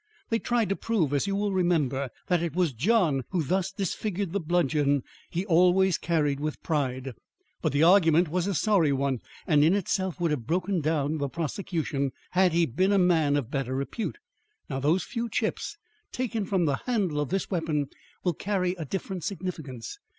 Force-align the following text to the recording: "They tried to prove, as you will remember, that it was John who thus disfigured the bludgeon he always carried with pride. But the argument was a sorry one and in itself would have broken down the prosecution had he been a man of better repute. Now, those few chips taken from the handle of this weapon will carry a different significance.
"They 0.29 0.39
tried 0.39 0.69
to 0.69 0.75
prove, 0.75 1.13
as 1.13 1.27
you 1.27 1.35
will 1.35 1.53
remember, 1.53 2.09
that 2.25 2.41
it 2.41 2.55
was 2.55 2.73
John 2.73 3.21
who 3.29 3.43
thus 3.43 3.71
disfigured 3.71 4.31
the 4.33 4.39
bludgeon 4.39 5.03
he 5.29 5.45
always 5.45 5.99
carried 5.99 6.39
with 6.39 6.63
pride. 6.63 7.13
But 7.61 7.71
the 7.71 7.83
argument 7.83 8.27
was 8.27 8.47
a 8.47 8.55
sorry 8.55 8.91
one 8.91 9.19
and 9.45 9.63
in 9.63 9.75
itself 9.75 10.19
would 10.19 10.31
have 10.31 10.47
broken 10.47 10.81
down 10.81 11.19
the 11.19 11.29
prosecution 11.29 12.13
had 12.31 12.51
he 12.51 12.65
been 12.65 12.91
a 12.91 12.97
man 12.97 13.35
of 13.35 13.51
better 13.51 13.75
repute. 13.75 14.17
Now, 14.71 14.79
those 14.79 15.03
few 15.03 15.29
chips 15.29 15.77
taken 16.11 16.45
from 16.45 16.65
the 16.65 16.77
handle 16.87 17.19
of 17.19 17.29
this 17.29 17.51
weapon 17.51 17.85
will 18.23 18.33
carry 18.33 18.71
a 18.79 18.85
different 18.85 19.23
significance. 19.23 19.99